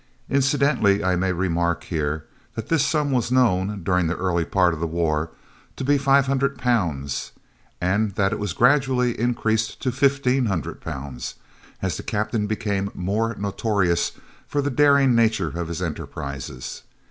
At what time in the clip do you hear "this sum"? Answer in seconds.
2.69-3.11